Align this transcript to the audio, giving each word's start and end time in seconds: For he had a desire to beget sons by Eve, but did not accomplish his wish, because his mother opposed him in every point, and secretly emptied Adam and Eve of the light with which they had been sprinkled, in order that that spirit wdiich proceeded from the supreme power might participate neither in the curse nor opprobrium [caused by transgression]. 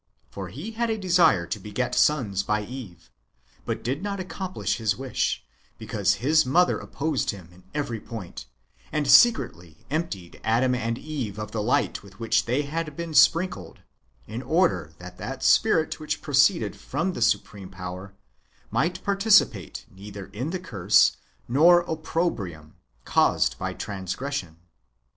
For 0.31 0.47
he 0.47 0.71
had 0.71 0.89
a 0.89 0.97
desire 0.97 1.45
to 1.45 1.59
beget 1.59 1.93
sons 1.93 2.41
by 2.41 2.63
Eve, 2.63 3.11
but 3.65 3.83
did 3.83 4.01
not 4.01 4.19
accomplish 4.19 4.77
his 4.77 4.97
wish, 4.97 5.43
because 5.77 6.15
his 6.15 6.43
mother 6.43 6.79
opposed 6.79 7.29
him 7.29 7.49
in 7.51 7.63
every 7.75 7.99
point, 7.99 8.47
and 8.91 9.07
secretly 9.07 9.85
emptied 9.91 10.41
Adam 10.43 10.73
and 10.73 10.97
Eve 10.97 11.37
of 11.37 11.51
the 11.51 11.61
light 11.61 12.01
with 12.01 12.19
which 12.19 12.45
they 12.45 12.63
had 12.63 12.95
been 12.95 13.13
sprinkled, 13.13 13.81
in 14.25 14.41
order 14.41 14.91
that 14.97 15.19
that 15.19 15.43
spirit 15.43 15.91
wdiich 15.91 16.19
proceeded 16.19 16.75
from 16.75 17.13
the 17.13 17.21
supreme 17.21 17.69
power 17.69 18.15
might 18.71 19.03
participate 19.03 19.85
neither 19.91 20.25
in 20.33 20.49
the 20.49 20.57
curse 20.57 21.17
nor 21.47 21.81
opprobrium 21.81 22.73
[caused 23.05 23.55
by 23.59 23.71
transgression]. 23.71 24.57